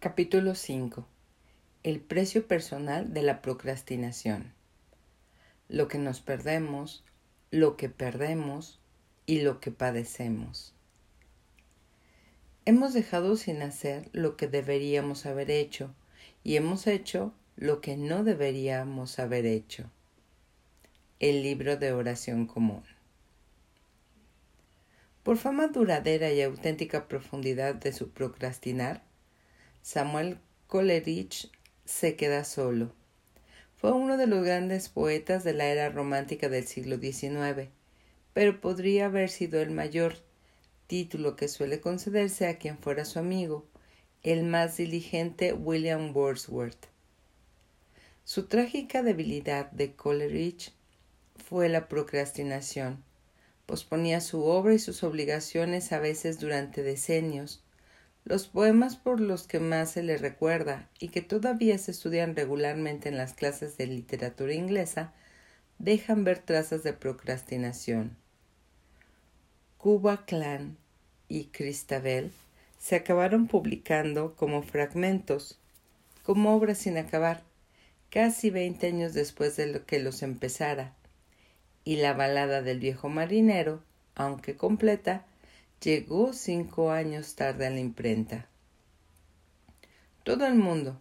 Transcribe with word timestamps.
Capítulo 0.00 0.54
5. 0.54 1.04
El 1.82 1.98
precio 1.98 2.46
personal 2.46 3.12
de 3.12 3.22
la 3.22 3.42
procrastinación. 3.42 4.52
Lo 5.68 5.88
que 5.88 5.98
nos 5.98 6.20
perdemos, 6.20 7.02
lo 7.50 7.76
que 7.76 7.88
perdemos 7.88 8.78
y 9.26 9.40
lo 9.40 9.58
que 9.58 9.72
padecemos. 9.72 10.72
Hemos 12.64 12.94
dejado 12.94 13.34
sin 13.34 13.60
hacer 13.60 14.08
lo 14.12 14.36
que 14.36 14.46
deberíamos 14.46 15.26
haber 15.26 15.50
hecho 15.50 15.92
y 16.44 16.54
hemos 16.54 16.86
hecho 16.86 17.34
lo 17.56 17.80
que 17.80 17.96
no 17.96 18.22
deberíamos 18.22 19.18
haber 19.18 19.46
hecho. 19.46 19.90
El 21.18 21.42
libro 21.42 21.76
de 21.76 21.90
oración 21.90 22.46
común. 22.46 22.84
Por 25.24 25.38
fama 25.38 25.66
duradera 25.66 26.30
y 26.30 26.40
auténtica 26.40 27.08
profundidad 27.08 27.74
de 27.74 27.92
su 27.92 28.10
procrastinar, 28.10 29.07
Samuel 29.90 30.36
Coleridge 30.66 31.50
se 31.86 32.14
queda 32.14 32.44
solo. 32.44 32.92
Fue 33.78 33.90
uno 33.90 34.18
de 34.18 34.26
los 34.26 34.44
grandes 34.44 34.90
poetas 34.90 35.44
de 35.44 35.54
la 35.54 35.64
era 35.64 35.88
romántica 35.88 36.50
del 36.50 36.66
siglo 36.66 36.98
XIX, 36.98 37.70
pero 38.34 38.60
podría 38.60 39.06
haber 39.06 39.30
sido 39.30 39.62
el 39.62 39.70
mayor, 39.70 40.16
título 40.88 41.36
que 41.36 41.48
suele 41.48 41.80
concederse 41.80 42.48
a 42.48 42.58
quien 42.58 42.76
fuera 42.76 43.06
su 43.06 43.18
amigo, 43.18 43.64
el 44.22 44.44
más 44.44 44.76
diligente 44.76 45.54
William 45.54 46.14
Wordsworth. 46.14 46.88
Su 48.24 48.44
trágica 48.44 49.02
debilidad 49.02 49.70
de 49.70 49.94
Coleridge 49.94 50.70
fue 51.34 51.70
la 51.70 51.88
procrastinación. 51.88 53.02
Posponía 53.64 54.20
su 54.20 54.44
obra 54.44 54.74
y 54.74 54.80
sus 54.80 55.02
obligaciones 55.02 55.92
a 55.92 55.98
veces 55.98 56.38
durante 56.38 56.82
decenios, 56.82 57.62
los 58.28 58.46
poemas 58.46 58.96
por 58.96 59.20
los 59.20 59.46
que 59.46 59.58
más 59.58 59.92
se 59.92 60.02
le 60.02 60.18
recuerda 60.18 60.90
y 61.00 61.08
que 61.08 61.22
todavía 61.22 61.78
se 61.78 61.92
estudian 61.92 62.36
regularmente 62.36 63.08
en 63.08 63.16
las 63.16 63.32
clases 63.32 63.78
de 63.78 63.86
literatura 63.86 64.52
inglesa 64.52 65.14
dejan 65.78 66.24
ver 66.24 66.38
trazas 66.38 66.82
de 66.82 66.92
procrastinación. 66.92 68.18
Cuba 69.78 70.26
Clan 70.26 70.76
y 71.28 71.44
Cristabel 71.44 72.30
se 72.78 72.96
acabaron 72.96 73.46
publicando 73.46 74.36
como 74.36 74.62
fragmentos, 74.62 75.58
como 76.22 76.54
obras 76.54 76.76
sin 76.76 76.98
acabar, 76.98 77.44
casi 78.10 78.50
veinte 78.50 78.88
años 78.88 79.14
después 79.14 79.56
de 79.56 79.68
lo 79.68 79.86
que 79.86 80.00
los 80.00 80.22
empezara, 80.22 80.92
y 81.82 81.96
la 81.96 82.12
balada 82.12 82.60
del 82.60 82.78
viejo 82.78 83.08
marinero, 83.08 83.82
aunque 84.14 84.54
completa, 84.54 85.24
llegó 85.80 86.32
cinco 86.32 86.90
años 86.90 87.34
tarde 87.36 87.66
a 87.66 87.70
la 87.70 87.78
imprenta. 87.78 88.48
Todo 90.24 90.46
el 90.46 90.56
mundo, 90.56 91.00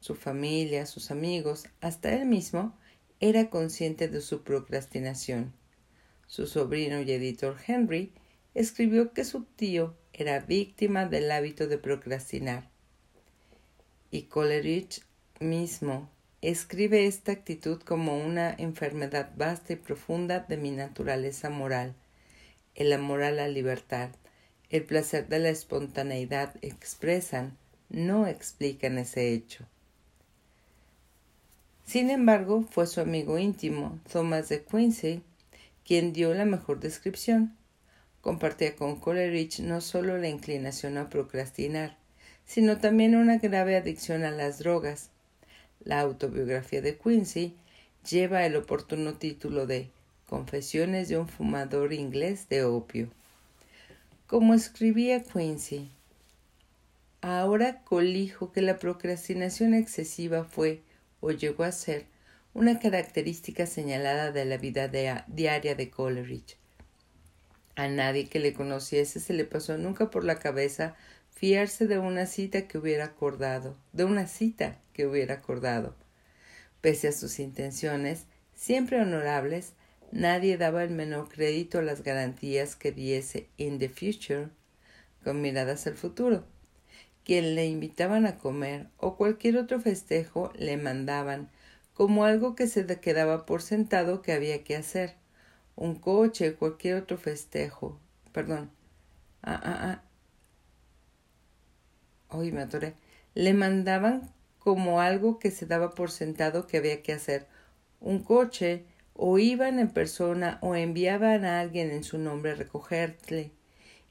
su 0.00 0.14
familia, 0.14 0.86
sus 0.86 1.10
amigos, 1.10 1.66
hasta 1.80 2.12
él 2.14 2.26
mismo, 2.26 2.76
era 3.20 3.48
consciente 3.48 4.08
de 4.08 4.20
su 4.20 4.42
procrastinación. 4.42 5.52
Su 6.26 6.46
sobrino 6.46 7.00
y 7.00 7.10
editor 7.12 7.56
Henry 7.66 8.12
escribió 8.54 9.12
que 9.12 9.24
su 9.24 9.44
tío 9.44 9.96
era 10.12 10.40
víctima 10.40 11.06
del 11.06 11.30
hábito 11.30 11.68
de 11.68 11.78
procrastinar. 11.78 12.68
Y 14.10 14.22
Coleridge 14.22 15.02
mismo 15.38 16.10
escribe 16.42 17.06
esta 17.06 17.32
actitud 17.32 17.80
como 17.82 18.18
una 18.18 18.52
enfermedad 18.52 19.32
vasta 19.36 19.72
y 19.72 19.76
profunda 19.76 20.40
de 20.40 20.56
mi 20.56 20.70
naturaleza 20.70 21.50
moral 21.50 21.94
el 22.78 22.92
amor 22.92 23.24
a 23.24 23.32
la 23.32 23.48
libertad, 23.48 24.10
el 24.70 24.84
placer 24.84 25.26
de 25.26 25.40
la 25.40 25.48
espontaneidad 25.48 26.54
expresan, 26.62 27.58
no 27.88 28.28
explican 28.28 28.98
ese 28.98 29.32
hecho. 29.32 29.66
Sin 31.84 32.08
embargo, 32.08 32.64
fue 32.70 32.86
su 32.86 33.00
amigo 33.00 33.36
íntimo, 33.36 33.98
Thomas 34.12 34.48
de 34.48 34.62
Quincy, 34.62 35.22
quien 35.84 36.12
dio 36.12 36.32
la 36.34 36.44
mejor 36.44 36.78
descripción. 36.78 37.56
Compartía 38.20 38.76
con 38.76 39.00
Coleridge 39.00 39.58
no 39.58 39.80
solo 39.80 40.16
la 40.16 40.28
inclinación 40.28 40.98
a 40.98 41.10
procrastinar, 41.10 41.96
sino 42.44 42.78
también 42.78 43.16
una 43.16 43.38
grave 43.38 43.76
adicción 43.76 44.22
a 44.22 44.30
las 44.30 44.60
drogas. 44.60 45.10
La 45.80 45.98
autobiografía 45.98 46.80
de 46.80 46.96
Quincy 46.96 47.56
lleva 48.08 48.46
el 48.46 48.54
oportuno 48.54 49.14
título 49.14 49.66
de 49.66 49.90
Confesiones 50.28 51.08
de 51.08 51.16
un 51.16 51.26
fumador 51.26 51.94
inglés 51.94 52.50
de 52.50 52.62
opio. 52.62 53.08
Como 54.26 54.52
escribía 54.52 55.22
Quincy, 55.22 55.90
ahora 57.22 57.82
colijo 57.82 58.52
que 58.52 58.60
la 58.60 58.76
procrastinación 58.76 59.72
excesiva 59.72 60.44
fue, 60.44 60.82
o 61.22 61.30
llegó 61.30 61.64
a 61.64 61.72
ser, 61.72 62.04
una 62.52 62.78
característica 62.78 63.64
señalada 63.64 64.30
de 64.30 64.44
la 64.44 64.58
vida 64.58 64.86
diaria 65.28 65.74
de 65.74 65.88
Coleridge. 65.88 66.58
A 67.74 67.88
nadie 67.88 68.28
que 68.28 68.38
le 68.38 68.52
conociese 68.52 69.20
se 69.20 69.32
le 69.32 69.46
pasó 69.46 69.78
nunca 69.78 70.10
por 70.10 70.24
la 70.24 70.38
cabeza 70.38 70.94
fiarse 71.30 71.86
de 71.86 71.98
una 71.98 72.26
cita 72.26 72.68
que 72.68 72.76
hubiera 72.76 73.06
acordado, 73.06 73.78
de 73.94 74.04
una 74.04 74.26
cita 74.26 74.76
que 74.92 75.06
hubiera 75.06 75.36
acordado. 75.36 75.96
Pese 76.82 77.08
a 77.08 77.12
sus 77.12 77.38
intenciones, 77.38 78.24
siempre 78.54 79.00
honorables, 79.00 79.72
Nadie 80.10 80.56
daba 80.56 80.84
el 80.84 80.90
menor 80.90 81.28
crédito 81.28 81.78
a 81.78 81.82
las 81.82 82.02
garantías 82.02 82.76
que 82.76 82.92
diese 82.92 83.48
in 83.56 83.78
the 83.78 83.88
future, 83.88 84.48
con 85.22 85.42
miradas 85.42 85.86
al 85.86 85.94
futuro. 85.94 86.44
Quien 87.24 87.54
le 87.54 87.66
invitaban 87.66 88.24
a 88.24 88.38
comer 88.38 88.86
o 88.96 89.16
cualquier 89.16 89.58
otro 89.58 89.80
festejo 89.80 90.50
le 90.56 90.78
mandaban 90.78 91.50
como 91.92 92.24
algo 92.24 92.54
que 92.54 92.68
se 92.68 92.86
quedaba 93.00 93.44
por 93.44 93.60
sentado 93.60 94.22
que 94.22 94.32
había 94.32 94.64
que 94.64 94.76
hacer. 94.76 95.16
Un 95.76 95.96
coche, 95.96 96.54
cualquier 96.54 96.94
otro 97.02 97.18
festejo. 97.18 97.98
Perdón. 98.32 98.70
Ah, 99.42 99.60
ah, 99.62 100.02
ah. 102.30 102.38
Me 102.38 102.62
atoré. 102.62 102.94
Le 103.34 103.52
mandaban 103.52 104.32
como 104.58 105.00
algo 105.00 105.38
que 105.38 105.50
se 105.50 105.66
daba 105.66 105.90
por 105.94 106.10
sentado 106.10 106.66
que 106.66 106.76
había 106.78 107.02
que 107.02 107.12
hacer. 107.12 107.46
Un 108.00 108.22
coche, 108.22 108.84
o 109.20 109.36
iban 109.40 109.80
en 109.80 109.88
persona 109.88 110.58
o 110.62 110.76
enviaban 110.76 111.44
a 111.44 111.58
alguien 111.58 111.90
en 111.90 112.04
su 112.04 112.18
nombre 112.18 112.52
a 112.52 112.54
recogerle, 112.54 113.50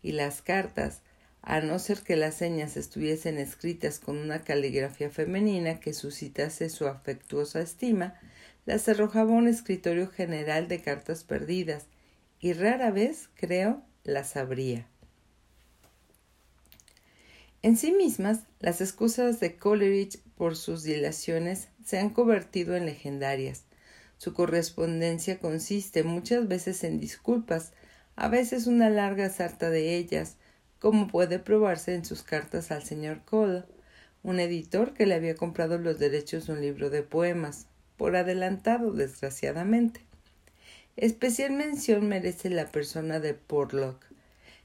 y 0.03 0.11
las 0.11 0.41
cartas, 0.41 1.01
a 1.41 1.61
no 1.61 1.79
ser 1.79 2.01
que 2.01 2.17
las 2.17 2.35
señas 2.35 2.75
estuviesen 2.75 3.37
escritas 3.37 3.99
con 3.99 4.17
una 4.17 4.41
caligrafía 4.41 5.09
femenina 5.09 5.79
que 5.79 5.93
suscitase 5.93 6.69
su 6.69 6.87
afectuosa 6.87 7.61
estima, 7.61 8.19
las 8.65 8.89
arrojaba 8.89 9.31
un 9.31 9.47
escritorio 9.47 10.09
general 10.09 10.67
de 10.67 10.81
cartas 10.81 11.23
perdidas, 11.23 11.85
y 12.41 12.51
rara 12.51 12.91
vez, 12.91 13.29
creo, 13.35 13.81
las 14.03 14.35
abría. 14.35 14.87
En 17.61 17.77
sí 17.77 17.93
mismas, 17.93 18.41
las 18.59 18.81
excusas 18.81 19.39
de 19.39 19.55
Coleridge 19.55 20.19
por 20.35 20.57
sus 20.57 20.83
dilaciones 20.83 21.69
se 21.85 21.97
han 21.97 22.09
convertido 22.09 22.75
en 22.75 22.85
legendarias, 22.85 23.66
su 24.17 24.33
correspondencia 24.33 25.39
consiste 25.39 26.03
muchas 26.03 26.47
veces 26.47 26.83
en 26.83 26.99
disculpas, 26.99 27.71
a 28.15 28.27
veces 28.27 28.67
una 28.67 28.89
larga 28.89 29.29
sarta 29.29 29.69
de 29.69 29.95
ellas, 29.95 30.37
como 30.79 31.07
puede 31.07 31.39
probarse 31.39 31.93
en 31.93 32.05
sus 32.05 32.23
cartas 32.23 32.71
al 32.71 32.83
señor 32.83 33.21
Cole, 33.25 33.63
un 34.23 34.39
editor 34.39 34.93
que 34.93 35.05
le 35.05 35.15
había 35.15 35.35
comprado 35.35 35.77
los 35.77 35.99
derechos 35.99 36.47
de 36.47 36.53
un 36.53 36.61
libro 36.61 36.89
de 36.89 37.03
poemas, 37.03 37.67
por 37.95 38.15
adelantado, 38.15 38.91
desgraciadamente. 38.91 40.01
Especial 40.95 41.51
mención 41.51 42.07
merece 42.07 42.49
la 42.49 42.71
persona 42.71 43.19
de 43.19 43.35
Porlock, 43.35 44.03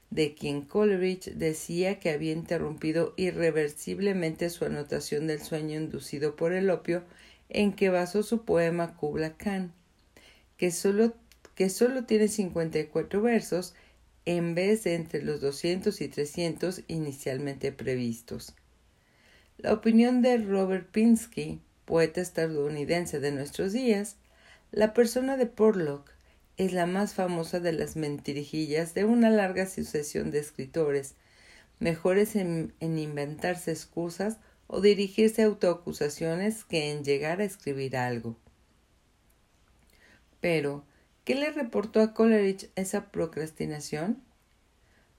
de 0.09 0.33
quien 0.35 0.61
Coleridge 0.61 1.33
decía 1.35 1.99
que 1.99 2.11
había 2.11 2.33
interrumpido 2.33 3.13
irreversiblemente 3.17 4.49
su 4.49 4.65
anotación 4.65 5.27
del 5.27 5.41
sueño 5.41 5.79
inducido 5.79 6.35
por 6.35 6.53
el 6.53 6.69
opio 6.69 7.03
en 7.53 7.73
que 7.73 7.89
basó 7.89 8.23
su 8.23 8.43
poema 8.43 8.95
Kubla 8.95 9.37
Khan, 9.37 9.73
que 10.57 10.71
solo, 10.71 11.13
que 11.55 11.69
solo 11.69 12.05
tiene 12.05 12.27
54 12.27 13.21
versos 13.21 13.73
en 14.25 14.55
vez 14.55 14.83
de 14.83 14.95
entre 14.95 15.21
los 15.21 15.41
200 15.41 16.01
y 16.01 16.07
300 16.07 16.81
inicialmente 16.87 17.71
previstos. 17.71 18.55
La 19.57 19.73
opinión 19.73 20.21
de 20.21 20.37
Robert 20.37 20.89
Pinsky, 20.91 21.61
poeta 21.85 22.21
estadounidense 22.21 23.19
de 23.19 23.31
nuestros 23.31 23.73
días, 23.73 24.17
la 24.71 24.93
persona 24.93 25.37
de 25.37 25.45
Porlock 25.45 26.09
es 26.57 26.73
la 26.73 26.85
más 26.85 27.13
famosa 27.13 27.59
de 27.59 27.73
las 27.73 27.95
mentirijillas 27.95 28.93
de 28.93 29.05
una 29.05 29.29
larga 29.29 29.65
sucesión 29.67 30.31
de 30.31 30.39
escritores, 30.39 31.15
mejores 31.79 32.35
en 32.35 32.73
inventarse 32.79 33.71
excusas 33.71 34.37
o 34.73 34.81
dirigirse 34.81 35.43
a 35.43 35.45
autoacusaciones 35.45 36.63
que 36.65 36.89
en 36.89 37.03
llegar 37.03 37.41
a 37.41 37.43
escribir 37.43 37.95
algo. 37.95 38.35
Pero, 40.41 40.83
¿qué 41.25 41.35
le 41.35 41.51
reportó 41.51 42.01
a 42.01 42.15
Coleridge 42.15 42.71
esa 42.75 43.11
procrastinación? 43.11 44.23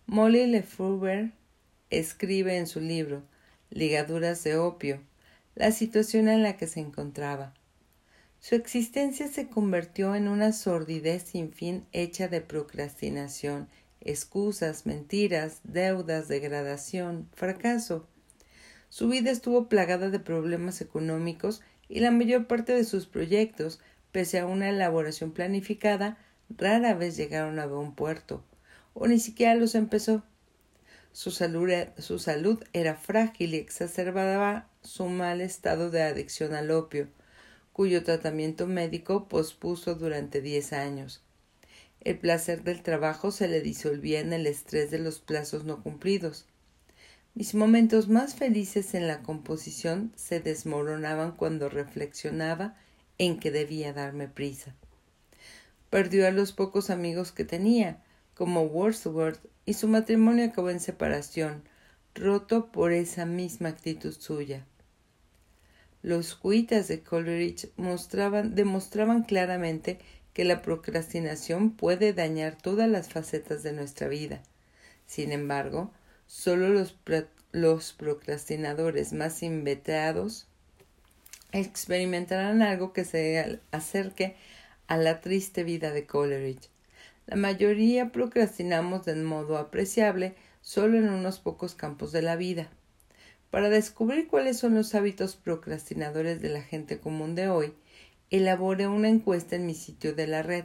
Molly 0.06 0.48
Lefebvre 0.48 1.30
escribe 1.90 2.56
en 2.56 2.66
su 2.66 2.80
libro 2.80 3.22
ligaduras 3.70 4.42
de 4.42 4.56
opio, 4.56 5.00
la 5.54 5.70
situación 5.70 6.26
en 6.26 6.42
la 6.42 6.56
que 6.56 6.66
se 6.66 6.80
encontraba. 6.80 7.54
Su 8.40 8.56
existencia 8.56 9.28
se 9.28 9.46
convirtió 9.48 10.16
en 10.16 10.26
una 10.26 10.52
sordidez 10.52 11.22
sin 11.22 11.52
fin 11.52 11.86
hecha 11.92 12.26
de 12.26 12.40
procrastinación, 12.40 13.68
excusas, 14.00 14.84
mentiras, 14.84 15.60
deudas, 15.62 16.26
degradación, 16.26 17.28
fracaso. 17.34 18.08
Su 18.94 19.08
vida 19.08 19.32
estuvo 19.32 19.69
plagada 19.69 20.08
de 20.08 20.20
problemas 20.20 20.81
económicos 20.81 21.62
y 21.88 21.99
la 21.99 22.12
mayor 22.12 22.46
parte 22.46 22.73
de 22.73 22.85
sus 22.85 23.06
proyectos, 23.06 23.81
pese 24.12 24.38
a 24.38 24.46
una 24.46 24.69
elaboración 24.69 25.32
planificada, 25.32 26.17
rara 26.49 26.94
vez 26.94 27.17
llegaron 27.17 27.58
a 27.58 27.67
buen 27.67 27.91
puerto, 27.96 28.44
o 28.93 29.08
ni 29.08 29.19
siquiera 29.19 29.56
los 29.56 29.75
empezó. 29.75 30.23
Su 31.11 31.32
salud, 31.32 31.69
su 31.99 32.20
salud 32.20 32.62
era 32.73 32.94
frágil 32.94 33.55
y 33.55 33.56
exacerbaba 33.56 34.70
su 34.82 35.06
mal 35.06 35.40
estado 35.40 35.90
de 35.90 36.05
adicción 36.05 36.55
al 36.55 36.70
opio, 36.70 37.08
cuyo 37.73 38.05
tratamiento 38.05 38.69
médico 38.69 39.26
pospuso 39.26 39.97
durante 39.97 40.40
diez 40.40 40.73
años. 40.73 41.20
El 41.99 42.17
placer 42.20 42.62
del 42.62 42.85
trabajo 42.85 43.32
se 43.32 43.49
le 43.49 43.61
disolvía 43.61 44.20
en 44.20 44.32
el 44.32 44.47
estrés 44.47 44.93
de 44.93 45.00
los 45.00 45.19
plazos 45.19 45.64
no 45.64 45.82
cumplidos. 45.82 46.47
Mis 47.36 47.56
momentos 47.56 48.08
más 48.08 48.36
felices 48.36 48.94
en 48.94 49.08
la 49.08 49.22
composición 49.22 50.12
se 50.14 50.38
desmoronaban 50.38 51.32
cuando 51.32 51.69
reflexionaba 51.69 52.76
en 53.19 53.40
que 53.40 53.50
debía 53.50 53.92
darme 53.92 54.28
prisa. 54.28 54.76
Perdió 55.90 56.28
a 56.28 56.31
los 56.31 56.52
pocos 56.52 56.90
amigos 56.90 57.32
que 57.32 57.44
tenía, 57.44 58.00
como 58.34 58.62
Wordsworth, 58.62 59.44
y 59.66 59.75
su 59.75 59.88
matrimonio 59.88 60.44
acabó 60.44 60.70
en 60.70 60.78
separación, 60.78 61.64
roto 62.14 62.70
por 62.70 62.92
esa 62.92 63.26
misma 63.26 63.70
actitud 63.70 64.14
suya. 64.16 64.64
Los 66.02 66.37
cuitas 66.37 66.87
de 66.87 67.02
Coleridge 67.02 67.69
mostraban, 67.76 68.54
demostraban 68.54 69.25
claramente 69.25 69.98
que 70.34 70.44
la 70.44 70.62
procrastinación 70.62 71.72
puede 71.72 72.12
dañar 72.12 72.56
todas 72.56 72.88
las 72.88 73.08
facetas 73.08 73.64
de 73.64 73.72
nuestra 73.72 74.06
vida. 74.06 74.40
Sin 75.06 75.32
embargo, 75.32 75.90
solo 76.26 76.69
los, 76.69 76.97
los 77.53 77.93
procrastinadores 77.93 79.12
más 79.12 79.43
inveterados 79.43 80.47
experimentarán 81.53 82.62
algo 82.62 82.93
que 82.93 83.05
se 83.05 83.61
acerque 83.71 84.37
a 84.87 84.97
la 84.97 85.21
triste 85.21 85.65
vida 85.65 85.93
de 85.93 86.06
Coleridge. 86.06 86.69
La 87.26 87.37
mayoría 87.37 88.11
procrastinamos 88.12 89.05
de 89.05 89.15
modo 89.15 89.56
apreciable 89.56 90.35
solo 90.61 90.99
en 90.99 91.09
unos 91.09 91.38
pocos 91.38 91.75
campos 91.75 92.12
de 92.12 92.23
la 92.23 92.37
vida. 92.37 92.69
Para 93.50 93.69
descubrir 93.69 94.26
cuáles 94.26 94.59
son 94.59 94.75
los 94.75 94.94
hábitos 94.94 95.37
procrastinadores 95.37 96.43
de 96.43 96.49
la 96.49 96.62
gente 96.62 96.99
común 96.99 97.35
de 97.35 97.49
hoy, 97.49 97.73
elaboré 98.31 98.88
una 98.88 99.09
encuesta 99.09 99.55
en 99.55 99.65
mi 99.65 99.75
sitio 99.75 100.15
de 100.15 100.26
la 100.26 100.43
red. 100.43 100.65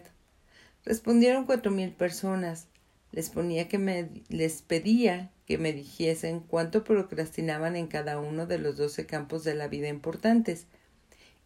Respondieron 0.86 1.46
cuatro 1.46 1.72
mil 1.72 1.92
personas. 1.92 2.68
Les, 3.12 3.30
ponía 3.30 3.68
que 3.68 3.78
me, 3.78 4.10
les 4.30 4.62
pedía 4.62 5.32
que 5.46 5.58
me 5.58 5.74
dijesen 5.74 6.42
cuánto 6.42 6.84
procrastinaban 6.84 7.76
en 7.76 7.88
cada 7.88 8.20
uno 8.20 8.46
de 8.46 8.60
los 8.60 8.78
doce 8.78 9.06
campos 9.06 9.44
de 9.44 9.56
la 9.56 9.68
vida 9.68 9.88
importantes 9.88 10.68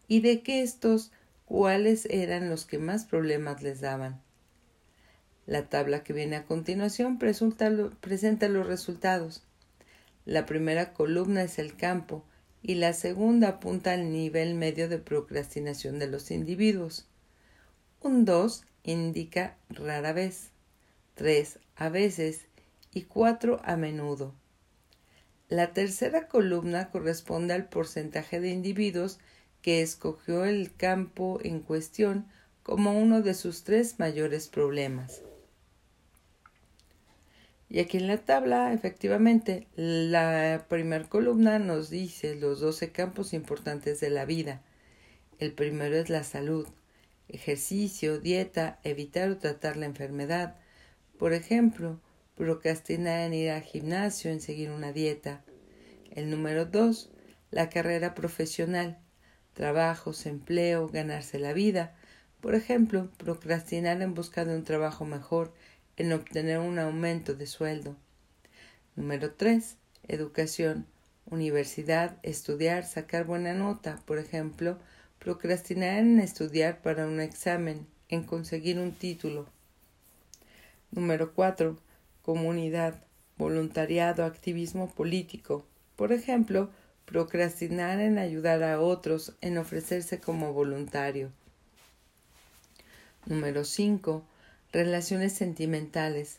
y 0.08 0.20
de 0.20 0.42
que 0.42 0.62
estos 0.62 1.10
cuáles 1.46 2.06
eran 2.06 2.50
los 2.50 2.66
que 2.66 2.78
más 2.78 3.04
problemas 3.04 3.62
les 3.62 3.80
daban. 3.80 4.20
La 5.46 5.68
tabla 5.68 6.02
que 6.02 6.12
viene 6.12 6.36
a 6.36 6.46
continuación 6.46 7.18
presenta 7.18 7.68
los 7.70 8.66
resultados. 8.66 9.42
La 10.24 10.46
primera 10.46 10.94
columna 10.94 11.42
es 11.42 11.58
el 11.58 11.76
campo 11.76 12.24
y 12.62 12.76
la 12.76 12.94
segunda 12.94 13.48
apunta 13.48 13.92
al 13.92 14.10
nivel 14.10 14.54
medio 14.54 14.88
de 14.88 14.98
procrastinación 14.98 15.98
de 15.98 16.06
los 16.06 16.30
individuos. 16.30 17.06
Un 18.00 18.24
2 18.24 18.64
indica 18.84 19.58
rara 19.68 20.14
vez, 20.14 20.50
3 21.14 21.58
a 21.76 21.88
veces 21.88 22.46
y 22.92 23.02
4 23.02 23.60
a 23.64 23.76
menudo. 23.76 24.34
La 25.48 25.72
tercera 25.72 26.28
columna 26.28 26.90
corresponde 26.90 27.54
al 27.54 27.68
porcentaje 27.68 28.40
de 28.40 28.50
individuos 28.50 29.18
que 29.62 29.82
escogió 29.82 30.44
el 30.44 30.74
campo 30.74 31.38
en 31.42 31.60
cuestión 31.60 32.26
como 32.62 32.98
uno 32.98 33.22
de 33.22 33.34
sus 33.34 33.62
tres 33.62 33.98
mayores 33.98 34.48
problemas. 34.48 35.22
Y 37.68 37.80
aquí 37.80 37.96
en 37.96 38.06
la 38.06 38.18
tabla, 38.18 38.72
efectivamente, 38.72 39.66
la 39.74 40.66
primera 40.68 41.08
columna 41.08 41.58
nos 41.58 41.90
dice 41.90 42.36
los 42.36 42.60
doce 42.60 42.92
campos 42.92 43.32
importantes 43.32 44.00
de 44.00 44.10
la 44.10 44.24
vida. 44.24 44.62
El 45.38 45.52
primero 45.52 45.96
es 45.96 46.08
la 46.08 46.24
salud, 46.24 46.68
ejercicio, 47.28 48.18
dieta, 48.20 48.78
evitar 48.84 49.30
o 49.30 49.38
tratar 49.38 49.76
la 49.76 49.86
enfermedad. 49.86 50.56
Por 51.18 51.32
ejemplo, 51.32 52.00
procrastinar 52.34 53.20
en 53.20 53.34
ir 53.34 53.50
al 53.50 53.62
gimnasio, 53.62 54.30
en 54.30 54.40
seguir 54.40 54.70
una 54.70 54.92
dieta. 54.92 55.44
El 56.10 56.30
número 56.30 56.66
dos, 56.66 57.10
la 57.50 57.70
carrera 57.70 58.14
profesional, 58.14 58.98
trabajos, 59.52 60.26
empleo, 60.26 60.88
ganarse 60.88 61.38
la 61.38 61.52
vida. 61.52 61.94
Por 62.40 62.54
ejemplo, 62.54 63.10
procrastinar 63.16 64.02
en 64.02 64.14
busca 64.14 64.44
de 64.44 64.54
un 64.56 64.64
trabajo 64.64 65.04
mejor, 65.04 65.54
en 65.96 66.12
obtener 66.12 66.58
un 66.58 66.78
aumento 66.78 67.34
de 67.34 67.46
sueldo. 67.46 67.96
Número 68.96 69.32
3. 69.32 69.76
Educación. 70.08 70.86
Universidad, 71.26 72.18
estudiar, 72.22 72.84
sacar 72.84 73.24
buena 73.24 73.54
nota, 73.54 74.02
por 74.04 74.18
ejemplo, 74.18 74.78
procrastinar 75.18 75.98
en 75.98 76.20
estudiar 76.20 76.82
para 76.82 77.06
un 77.06 77.20
examen, 77.20 77.86
en 78.08 78.24
conseguir 78.24 78.78
un 78.78 78.92
título. 78.92 79.53
Número 80.94 81.32
4. 81.34 81.76
Comunidad, 82.22 83.02
voluntariado, 83.36 84.24
activismo 84.24 84.88
político, 84.88 85.66
por 85.96 86.12
ejemplo, 86.12 86.70
procrastinar 87.04 87.98
en 87.98 88.16
ayudar 88.16 88.62
a 88.62 88.80
otros, 88.80 89.34
en 89.40 89.58
ofrecerse 89.58 90.20
como 90.20 90.52
voluntario. 90.52 91.32
Número 93.26 93.64
5 93.64 94.22
relaciones 94.70 95.32
sentimentales, 95.32 96.38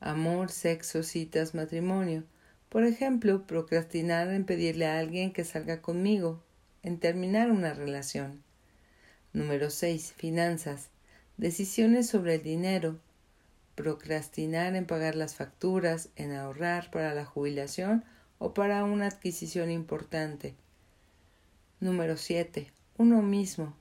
amor, 0.00 0.50
sexo, 0.50 1.02
citas, 1.02 1.54
matrimonio. 1.54 2.24
Por 2.68 2.84
ejemplo, 2.84 3.46
procrastinar 3.46 4.28
en 4.28 4.44
pedirle 4.44 4.86
a 4.86 4.98
alguien 4.98 5.32
que 5.32 5.44
salga 5.44 5.80
conmigo, 5.80 6.42
en 6.82 6.98
terminar 6.98 7.50
una 7.50 7.72
relación. 7.72 8.42
Número 9.32 9.70
6. 9.70 10.12
Finanzas. 10.18 10.90
Decisiones 11.38 12.08
sobre 12.08 12.34
el 12.34 12.42
dinero. 12.42 12.98
Procrastinar 13.76 14.74
en 14.74 14.86
pagar 14.86 15.14
las 15.14 15.36
facturas, 15.36 16.08
en 16.16 16.32
ahorrar 16.32 16.90
para 16.90 17.14
la 17.14 17.24
jubilación 17.24 18.04
o 18.38 18.52
para 18.52 18.82
una 18.82 19.06
adquisición 19.06 19.70
importante. 19.70 20.56
Número 21.78 22.16
7. 22.16 22.72
Uno 22.98 23.22
mismo 23.22 23.76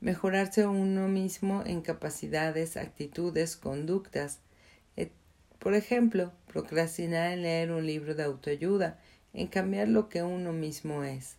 mejorarse 0.00 0.66
uno 0.66 1.08
mismo 1.08 1.62
en 1.64 1.82
capacidades, 1.82 2.76
actitudes, 2.76 3.56
conductas. 3.56 4.40
Por 5.58 5.74
ejemplo, 5.74 6.32
procrastinar 6.46 7.32
en 7.32 7.42
leer 7.42 7.70
un 7.70 7.84
libro 7.84 8.14
de 8.14 8.22
autoayuda, 8.22 8.98
en 9.34 9.46
cambiar 9.46 9.88
lo 9.88 10.08
que 10.08 10.22
uno 10.22 10.54
mismo 10.54 11.04
es. 11.04 11.36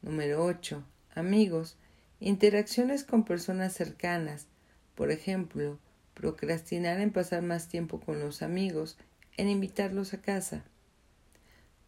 Número 0.00 0.42
8. 0.42 0.82
Amigos. 1.14 1.76
Interacciones 2.20 3.04
con 3.04 3.24
personas 3.26 3.74
cercanas. 3.74 4.46
Por 4.94 5.10
ejemplo, 5.10 5.78
procrastinar 6.18 6.98
en 6.98 7.12
pasar 7.12 7.42
más 7.42 7.68
tiempo 7.68 8.00
con 8.00 8.18
los 8.18 8.42
amigos, 8.42 8.98
en 9.36 9.48
invitarlos 9.48 10.14
a 10.14 10.20
casa. 10.20 10.64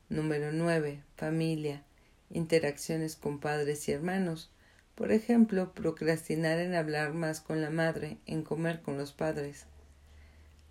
Número 0.08 0.52
9. 0.52 1.02
Familia. 1.16 1.82
Interacciones 2.30 3.16
con 3.16 3.40
padres 3.40 3.88
y 3.88 3.92
hermanos. 3.92 4.52
Por 4.94 5.10
ejemplo, 5.10 5.72
procrastinar 5.72 6.60
en 6.60 6.76
hablar 6.76 7.12
más 7.12 7.40
con 7.40 7.60
la 7.60 7.70
madre, 7.70 8.18
en 8.24 8.44
comer 8.44 8.82
con 8.82 8.96
los 8.96 9.12
padres. 9.12 9.66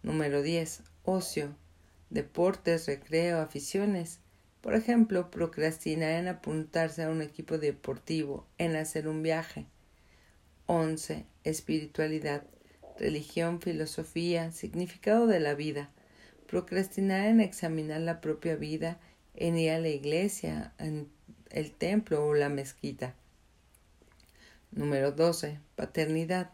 Número 0.03 0.41
10. 0.41 0.81
Ocio. 1.03 1.53
Deportes, 2.09 2.87
recreo, 2.87 3.41
aficiones. 3.41 4.19
Por 4.61 4.73
ejemplo, 4.73 5.29
procrastinar 5.31 6.11
en 6.11 6.29
apuntarse 6.29 7.03
a 7.03 7.09
un 7.09 7.21
equipo 7.21 7.57
deportivo, 7.57 8.47
en 8.57 8.77
hacer 8.77 9.09
un 9.09 9.21
viaje. 9.21 9.65
11. 10.67 11.25
Espiritualidad. 11.43 12.43
Religión, 12.99 13.61
filosofía, 13.61 14.51
significado 14.51 15.25
de 15.25 15.39
la 15.39 15.53
vida. 15.55 15.89
Procrastinar 16.47 17.27
en 17.27 17.39
examinar 17.39 18.01
la 18.01 18.19
propia 18.19 18.57
vida, 18.57 18.99
en 19.35 19.57
ir 19.57 19.71
a 19.71 19.79
la 19.79 19.87
iglesia, 19.87 20.73
en 20.79 21.07
el 21.49 21.71
templo 21.71 22.25
o 22.25 22.33
la 22.33 22.49
mezquita. 22.49 23.15
Número 24.71 25.13
12. 25.13 25.59
Paternidad. 25.77 26.51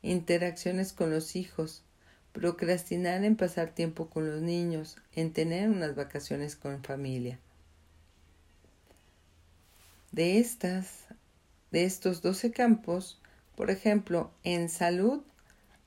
Interacciones 0.00 0.94
con 0.94 1.10
los 1.10 1.36
hijos. 1.36 1.84
procrastinar 2.32 3.22
en 3.24 3.36
pasar 3.36 3.74
tiempo 3.74 4.08
con 4.08 4.26
los 4.26 4.40
niños, 4.40 4.96
en 5.14 5.34
tener 5.34 5.68
unas 5.68 5.94
vacaciones 5.94 6.56
con 6.56 6.82
familia. 6.82 7.38
De 10.12 10.38
estas, 10.38 11.04
de 11.70 11.84
estos 11.84 12.22
12 12.22 12.50
campos, 12.50 13.20
por 13.54 13.70
ejemplo, 13.70 14.30
en 14.44 14.70
salud, 14.70 15.22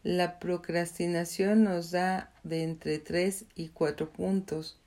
la 0.06 0.38
procrastinación 0.38 1.64
nos 1.64 1.90
da 1.90 2.32
de 2.44 2.62
entre 2.62 3.00
3 3.00 3.46
y 3.56 3.70
4 3.70 4.12
puntos 4.12 4.78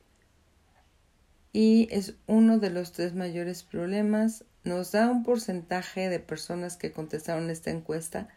y 1.52 1.88
es 1.90 2.14
uno 2.28 2.60
de 2.60 2.70
los 2.70 2.92
tres 2.92 3.16
mayores 3.16 3.64
problemas. 3.64 4.44
Nos 4.62 4.92
da 4.92 5.10
un 5.10 5.24
porcentaje 5.24 6.08
de 6.08 6.20
personas 6.20 6.76
que 6.76 6.92
contestaron 6.92 7.50
esta 7.50 7.72
encuesta 7.72 8.28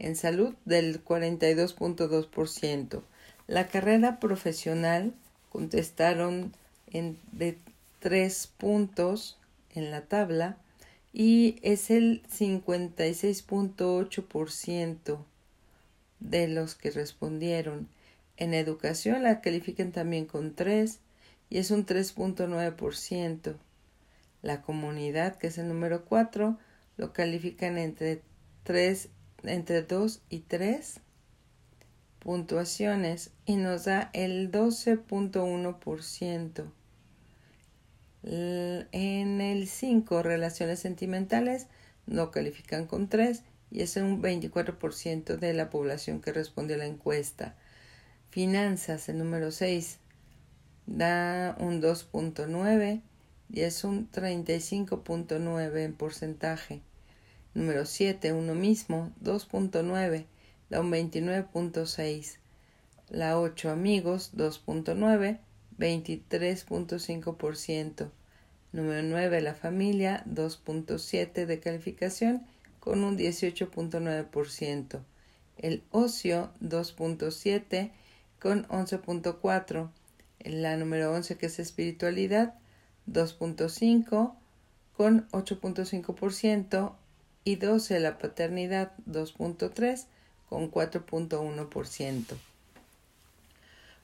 en 0.00 0.16
salud 0.16 0.56
del 0.64 1.04
42.2%. 1.04 3.02
La 3.46 3.68
carrera 3.68 4.18
profesional 4.18 5.14
contestaron 5.50 6.52
en, 6.90 7.16
de 7.30 7.58
3 8.00 8.48
puntos 8.58 9.38
en 9.72 9.92
la 9.92 10.00
tabla 10.00 10.56
y 11.12 11.60
es 11.62 11.92
el 11.92 12.24
56.8% 12.26 15.18
de 16.24 16.48
los 16.48 16.74
que 16.74 16.90
respondieron. 16.90 17.88
En 18.36 18.52
educación 18.54 19.22
la 19.22 19.40
califican 19.40 19.92
también 19.92 20.26
con 20.26 20.56
3 20.56 20.98
y 21.50 21.58
es 21.58 21.70
un 21.70 21.86
3.9%. 21.86 23.54
La 24.42 24.62
comunidad, 24.62 25.36
que 25.36 25.46
es 25.46 25.58
el 25.58 25.68
número 25.68 26.04
4, 26.04 26.58
lo 26.96 27.12
califican 27.12 27.78
entre 27.78 28.22
3, 28.64 29.10
entre 29.44 29.82
2 29.82 30.22
y 30.28 30.40
3 30.40 30.98
puntuaciones 32.18 33.30
y 33.44 33.54
nos 33.56 33.84
da 33.84 34.10
el 34.14 34.50
12.1%. 34.50 36.64
En 38.22 39.40
el 39.42 39.68
5, 39.68 40.22
relaciones 40.22 40.80
sentimentales, 40.80 41.66
lo 42.06 42.30
califican 42.30 42.86
con 42.86 43.08
3 43.08 43.42
y 43.70 43.82
es 43.82 43.96
un 43.96 44.22
24% 44.22 45.36
de 45.36 45.52
la 45.52 45.70
población 45.70 46.20
que 46.20 46.32
responde 46.32 46.74
a 46.74 46.78
la 46.78 46.86
encuesta. 46.86 47.56
Finanzas, 48.30 49.08
el 49.08 49.18
número 49.18 49.50
6, 49.50 49.98
da 50.86 51.56
un 51.58 51.82
2.9 51.82 53.02
y 53.50 53.60
es 53.60 53.84
un 53.84 54.10
35.9 54.10 55.78
en 55.78 55.94
porcentaje. 55.94 56.82
Número 57.54 57.86
7, 57.86 58.32
uno 58.32 58.54
mismo, 58.54 59.12
2.9, 59.22 60.26
da 60.70 60.80
un 60.80 60.90
29.6. 60.90 62.38
La 63.10 63.38
8, 63.38 63.70
amigos, 63.70 64.32
2.9, 64.34 65.38
23.5%. 65.78 68.10
Número 68.72 69.02
9, 69.02 69.40
la 69.40 69.54
familia, 69.54 70.24
2.7 70.26 71.46
de 71.46 71.60
calificación 71.60 72.44
con 72.84 73.02
un 73.02 73.16
18.9%. 73.16 75.00
El 75.56 75.82
ocio, 75.90 76.50
2.7 76.60 77.90
con 78.38 78.68
11.4 78.68 79.88
la 80.44 80.76
número 80.76 81.10
11 81.12 81.38
que 81.38 81.46
es 81.46 81.58
espiritualidad 81.58 82.54
2.5 83.10 84.34
con 84.94 85.26
8.5% 85.30 86.92
y 87.44 87.56
12 87.56 88.00
la 88.00 88.18
paternidad 88.18 88.92
2.3 89.08 90.04
con 90.50 90.70
4.1%. 90.70 92.24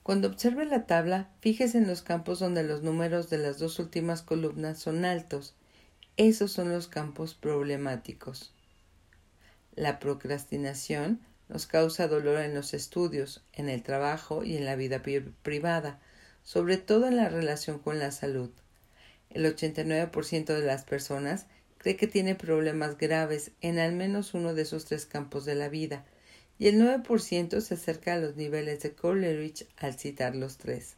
Cuando 0.02 0.28
observe 0.28 0.64
la 0.64 0.86
tabla, 0.86 1.28
fíjese 1.40 1.76
en 1.76 1.86
los 1.86 2.00
campos 2.00 2.38
donde 2.38 2.62
los 2.62 2.82
números 2.82 3.28
de 3.28 3.36
las 3.36 3.58
dos 3.58 3.78
últimas 3.78 4.22
columnas 4.22 4.78
son 4.78 5.04
altos. 5.04 5.54
Esos 6.16 6.50
son 6.50 6.70
los 6.70 6.88
campos 6.88 7.34
problemáticos. 7.34 8.52
La 9.76 9.98
procrastinación 9.98 11.20
nos 11.48 11.66
causa 11.66 12.08
dolor 12.08 12.40
en 12.40 12.54
los 12.54 12.74
estudios, 12.74 13.42
en 13.52 13.68
el 13.68 13.82
trabajo 13.82 14.44
y 14.44 14.56
en 14.56 14.64
la 14.64 14.76
vida 14.76 15.02
privada, 15.42 16.00
sobre 16.42 16.76
todo 16.76 17.06
en 17.08 17.16
la 17.16 17.28
relación 17.28 17.78
con 17.78 17.98
la 17.98 18.10
salud. 18.10 18.50
El 19.30 19.44
89% 19.44 20.44
de 20.46 20.66
las 20.66 20.84
personas 20.84 21.46
cree 21.78 21.96
que 21.96 22.06
tiene 22.06 22.34
problemas 22.34 22.98
graves 22.98 23.52
en 23.60 23.78
al 23.78 23.92
menos 23.92 24.34
uno 24.34 24.54
de 24.54 24.62
esos 24.62 24.84
tres 24.84 25.06
campos 25.06 25.44
de 25.44 25.54
la 25.54 25.68
vida, 25.68 26.04
y 26.58 26.68
el 26.68 26.78
9% 26.78 27.60
se 27.60 27.74
acerca 27.74 28.14
a 28.14 28.18
los 28.18 28.36
niveles 28.36 28.80
de 28.80 28.92
Coleridge 28.92 29.66
al 29.76 29.98
citar 29.98 30.36
los 30.36 30.58
tres. 30.58 30.96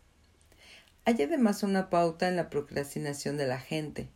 Hay 1.05 1.23
además 1.23 1.63
una 1.63 1.89
pauta 1.89 2.29
en 2.29 2.37
la 2.37 2.51
procrastinación 2.51 3.37
de 3.37 3.47
la 3.47 3.61
gente. 3.61 4.09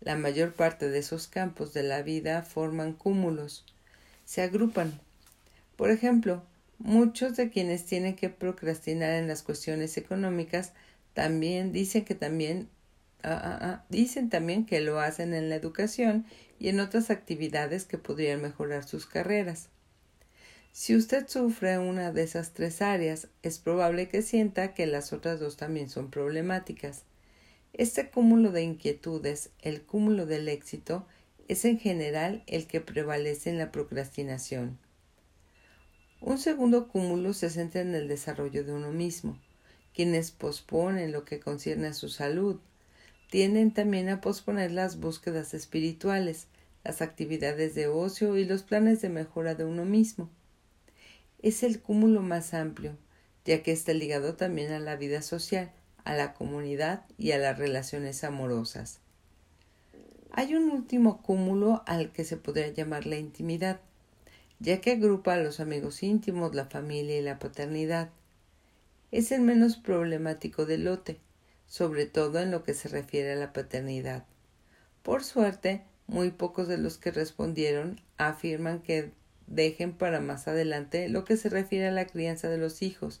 La 0.00 0.16
mayor 0.16 0.52
parte 0.52 0.90
de 0.90 0.98
esos 0.98 1.28
campos 1.28 1.72
de 1.72 1.82
la 1.82 2.02
vida 2.02 2.42
forman 2.42 2.92
cúmulos, 2.92 3.64
se 4.32 4.42
agrupan. 4.42 4.98
Por 5.76 5.90
ejemplo, 5.90 6.42
Muchos 6.84 7.36
de 7.36 7.48
quienes 7.48 7.84
tienen 7.84 8.16
que 8.16 8.28
procrastinar 8.28 9.12
en 9.12 9.28
las 9.28 9.44
cuestiones 9.44 9.96
económicas 9.96 10.72
también 11.14 11.72
dicen 11.72 12.04
que 12.04 12.16
también 12.16 12.68
ah, 13.22 13.40
ah, 13.40 13.58
ah, 13.60 13.84
dicen 13.88 14.30
también 14.30 14.66
que 14.66 14.80
lo 14.80 14.98
hacen 14.98 15.32
en 15.32 15.48
la 15.48 15.54
educación 15.54 16.26
y 16.58 16.70
en 16.70 16.80
otras 16.80 17.10
actividades 17.10 17.84
que 17.84 17.98
podrían 17.98 18.42
mejorar 18.42 18.82
sus 18.82 19.06
carreras. 19.06 19.68
Si 20.72 20.96
usted 20.96 21.28
sufre 21.28 21.78
una 21.78 22.10
de 22.10 22.24
esas 22.24 22.52
tres 22.52 22.82
áreas, 22.82 23.28
es 23.44 23.60
probable 23.60 24.08
que 24.08 24.22
sienta 24.22 24.74
que 24.74 24.86
las 24.86 25.12
otras 25.12 25.38
dos 25.38 25.56
también 25.56 25.88
son 25.88 26.10
problemáticas. 26.10 27.04
Este 27.74 28.10
cúmulo 28.10 28.50
de 28.50 28.62
inquietudes, 28.62 29.50
el 29.60 29.82
cúmulo 29.82 30.26
del 30.26 30.48
éxito, 30.48 31.06
es 31.48 31.64
en 31.64 31.78
general 31.78 32.42
el 32.46 32.66
que 32.66 32.80
prevalece 32.80 33.50
en 33.50 33.58
la 33.58 33.70
procrastinación. 33.72 34.78
Un 36.20 36.38
segundo 36.38 36.88
cúmulo 36.88 37.32
se 37.32 37.50
centra 37.50 37.80
en 37.80 37.94
el 37.94 38.06
desarrollo 38.06 38.64
de 38.64 38.72
uno 38.72 38.92
mismo. 38.92 39.38
Quienes 39.92 40.30
posponen 40.30 41.12
lo 41.12 41.24
que 41.24 41.40
concierne 41.40 41.88
a 41.88 41.94
su 41.94 42.08
salud 42.08 42.60
tienden 43.28 43.72
también 43.72 44.08
a 44.08 44.20
posponer 44.20 44.70
las 44.70 45.00
búsquedas 45.00 45.52
espirituales, 45.52 46.46
las 46.84 47.02
actividades 47.02 47.74
de 47.74 47.88
ocio 47.88 48.36
y 48.36 48.44
los 48.44 48.62
planes 48.62 49.02
de 49.02 49.08
mejora 49.08 49.54
de 49.54 49.64
uno 49.64 49.84
mismo. 49.84 50.30
Es 51.40 51.62
el 51.62 51.80
cúmulo 51.80 52.22
más 52.22 52.54
amplio, 52.54 52.96
ya 53.44 53.62
que 53.62 53.72
está 53.72 53.92
ligado 53.92 54.36
también 54.36 54.72
a 54.72 54.78
la 54.78 54.96
vida 54.96 55.22
social, 55.22 55.72
a 56.04 56.14
la 56.14 56.34
comunidad 56.34 57.04
y 57.18 57.32
a 57.32 57.38
las 57.38 57.58
relaciones 57.58 58.22
amorosas. 58.22 59.01
Hay 60.34 60.54
un 60.54 60.70
último 60.70 61.20
cúmulo 61.20 61.82
al 61.84 62.10
que 62.10 62.24
se 62.24 62.38
podría 62.38 62.68
llamar 62.68 63.04
la 63.04 63.18
intimidad, 63.18 63.80
ya 64.60 64.80
que 64.80 64.92
agrupa 64.92 65.34
a 65.34 65.36
los 65.36 65.60
amigos 65.60 66.02
íntimos, 66.02 66.54
la 66.54 66.64
familia 66.64 67.18
y 67.18 67.20
la 67.20 67.38
paternidad. 67.38 68.08
Es 69.10 69.30
el 69.30 69.42
menos 69.42 69.76
problemático 69.76 70.64
del 70.64 70.84
lote, 70.84 71.18
sobre 71.66 72.06
todo 72.06 72.40
en 72.40 72.50
lo 72.50 72.64
que 72.64 72.72
se 72.72 72.88
refiere 72.88 73.34
a 73.34 73.36
la 73.36 73.52
paternidad. 73.52 74.24
Por 75.02 75.22
suerte, 75.22 75.82
muy 76.06 76.30
pocos 76.30 76.66
de 76.66 76.78
los 76.78 76.96
que 76.96 77.10
respondieron 77.10 78.00
afirman 78.16 78.80
que 78.80 79.10
dejen 79.48 79.92
para 79.92 80.20
más 80.20 80.48
adelante 80.48 81.10
lo 81.10 81.26
que 81.26 81.36
se 81.36 81.50
refiere 81.50 81.88
a 81.88 81.92
la 81.92 82.06
crianza 82.06 82.48
de 82.48 82.56
los 82.56 82.80
hijos. 82.80 83.20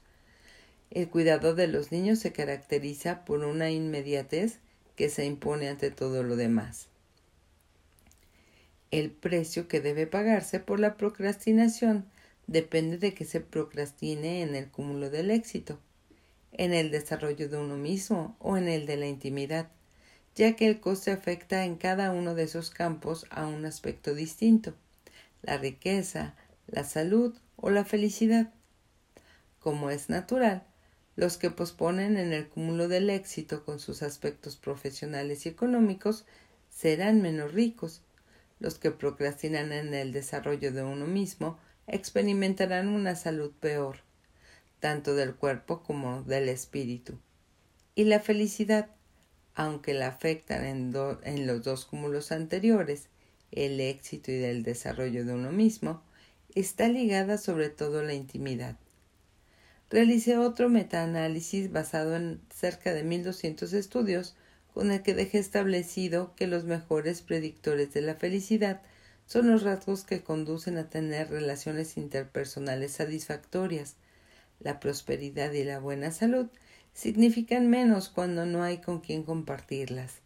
El 0.90 1.10
cuidado 1.10 1.54
de 1.54 1.66
los 1.66 1.92
niños 1.92 2.20
se 2.20 2.32
caracteriza 2.32 3.26
por 3.26 3.40
una 3.40 3.70
inmediatez 3.70 4.60
que 4.96 5.10
se 5.10 5.26
impone 5.26 5.68
ante 5.68 5.90
todo 5.90 6.22
lo 6.22 6.36
demás 6.36 6.88
el 8.92 9.10
precio 9.10 9.68
que 9.68 9.80
debe 9.80 10.06
pagarse 10.06 10.60
por 10.60 10.78
la 10.78 10.96
procrastinación 10.96 12.04
depende 12.46 12.98
de 12.98 13.14
que 13.14 13.24
se 13.24 13.40
procrastine 13.40 14.42
en 14.42 14.54
el 14.54 14.70
cúmulo 14.70 15.08
del 15.08 15.30
éxito, 15.30 15.78
en 16.52 16.74
el 16.74 16.90
desarrollo 16.90 17.48
de 17.48 17.56
uno 17.56 17.76
mismo 17.76 18.36
o 18.38 18.58
en 18.58 18.68
el 18.68 18.84
de 18.84 18.98
la 18.98 19.06
intimidad, 19.06 19.70
ya 20.34 20.56
que 20.56 20.68
el 20.68 20.78
coste 20.78 21.10
afecta 21.10 21.64
en 21.64 21.76
cada 21.76 22.10
uno 22.10 22.34
de 22.34 22.42
esos 22.42 22.70
campos 22.70 23.26
a 23.30 23.46
un 23.46 23.64
aspecto 23.64 24.14
distinto, 24.14 24.74
la 25.40 25.56
riqueza, 25.56 26.34
la 26.66 26.84
salud 26.84 27.34
o 27.56 27.70
la 27.70 27.86
felicidad. 27.86 28.52
Como 29.58 29.88
es 29.88 30.10
natural, 30.10 30.64
los 31.16 31.38
que 31.38 31.50
posponen 31.50 32.18
en 32.18 32.34
el 32.34 32.46
cúmulo 32.46 32.88
del 32.88 33.08
éxito 33.08 33.64
con 33.64 33.78
sus 33.78 34.02
aspectos 34.02 34.56
profesionales 34.56 35.46
y 35.46 35.48
económicos 35.48 36.26
serán 36.68 37.22
menos 37.22 37.52
ricos, 37.52 38.02
los 38.62 38.78
que 38.78 38.92
procrastinan 38.92 39.72
en 39.72 39.92
el 39.92 40.12
desarrollo 40.12 40.72
de 40.72 40.84
uno 40.84 41.06
mismo 41.08 41.58
experimentarán 41.88 42.86
una 42.86 43.16
salud 43.16 43.50
peor, 43.58 43.98
tanto 44.78 45.16
del 45.16 45.34
cuerpo 45.34 45.82
como 45.82 46.22
del 46.22 46.48
espíritu. 46.48 47.18
Y 47.96 48.04
la 48.04 48.20
felicidad, 48.20 48.88
aunque 49.56 49.94
la 49.94 50.06
afectan 50.06 50.64
en, 50.64 51.46
los 51.46 51.62
dos 51.64 51.86
cúmulos 51.86 52.30
anteriores, 52.30 53.08
el 53.50 53.80
éxito 53.80 54.30
y 54.30 54.44
el 54.44 54.62
desarrollo 54.62 55.24
de 55.24 55.34
uno 55.34 55.50
mismo, 55.50 56.00
está 56.54 56.86
ligada 56.86 57.38
sobre 57.38 57.68
todo 57.68 57.98
a 57.98 58.04
la 58.04 58.14
intimidad. 58.14 58.76
realicé 59.90 60.38
otro 60.38 60.68
metaanálisis 60.68 61.72
basado 61.72 62.14
en 62.14 62.40
cerca 62.54 62.94
de 62.94 63.02
1200 63.02 63.72
estudios 63.72 64.36
con 64.74 64.90
el 64.90 65.02
que 65.02 65.14
dejé 65.14 65.38
establecido 65.38 66.34
que 66.34 66.46
los 66.46 66.64
mejores 66.64 67.22
predictores 67.22 67.92
de 67.92 68.02
la 68.02 68.14
felicidad 68.14 68.82
son 69.26 69.50
los 69.50 69.62
rasgos 69.62 70.04
que 70.04 70.22
conducen 70.22 70.78
a 70.78 70.90
tener 70.90 71.30
relaciones 71.30 71.96
interpersonales 71.96 72.92
satisfactorias. 72.92 73.96
La 74.60 74.80
prosperidad 74.80 75.52
y 75.52 75.64
la 75.64 75.78
buena 75.78 76.10
salud 76.10 76.48
significan 76.94 77.68
menos 77.68 78.08
cuando 78.08 78.46
no 78.46 78.62
hay 78.62 78.78
con 78.78 79.00
quien 79.00 79.22
compartirlas. 79.22 80.16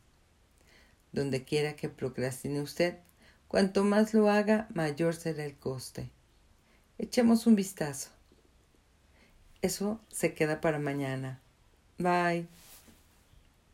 Donde 1.13 1.45
quiera 1.45 1.77
que 1.77 1.89
procrastine 1.89 2.61
usted, 2.61 2.99
cuanto 3.49 3.85
más 3.85 4.13
lo 4.15 4.29
haga, 4.29 4.67
mayor 4.75 5.15
será 5.15 5.45
el 5.45 5.57
coste. 5.57 6.11
Echemos 6.99 7.47
un 7.47 7.55
vistazo. 7.55 8.11
Eso 9.63 10.01
se 10.09 10.35
queda 10.35 10.61
para 10.61 10.79
mañana. 10.79 11.41
Bye. 11.99 12.47